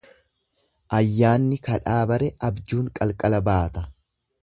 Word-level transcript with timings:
Ayyaanni 0.99 1.61
kadhaa 1.69 1.99
bare 2.13 2.33
abjuun 2.51 2.91
qalqala 3.01 3.47
baata. 3.53 3.87